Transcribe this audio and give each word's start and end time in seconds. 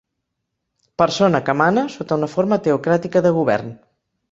Persona 1.01 1.41
que 1.51 1.55
mana 1.61 1.85
sota 1.97 2.19
una 2.23 2.31
forma 2.33 2.59
teocràtica 2.69 3.25
de 3.29 3.37
govern. 3.39 3.73